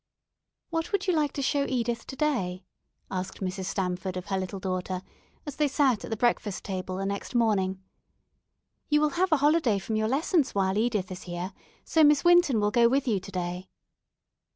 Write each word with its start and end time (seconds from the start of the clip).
"What 0.71 0.91
would 0.91 1.05
you 1.05 1.13
like 1.13 1.31
to 1.33 1.43
show 1.43 1.67
Edith 1.69 2.07
to 2.07 2.15
day?" 2.15 2.63
asked 3.11 3.39
Mrs. 3.39 3.65
Stamford 3.65 4.17
of 4.17 4.25
her 4.29 4.37
little 4.39 4.59
daughter, 4.59 5.03
as 5.45 5.57
they 5.57 5.67
sat 5.67 6.03
at 6.03 6.09
the 6.09 6.17
breakfast 6.17 6.63
table 6.63 6.95
the 6.95 7.05
next 7.05 7.35
morning. 7.35 7.83
"You 8.89 8.99
will 8.99 9.09
have 9.11 9.31
a 9.31 9.37
holiday 9.37 9.77
from 9.77 9.97
your 9.97 10.07
lessons 10.07 10.55
while 10.55 10.75
Edith 10.75 11.11
is 11.11 11.21
here, 11.25 11.53
so 11.85 12.03
Miss 12.03 12.23
Winton 12.23 12.59
will 12.59 12.71
go 12.71 12.87
with 12.87 13.07
you 13.07 13.19
to 13.19 13.29
day." 13.31 13.69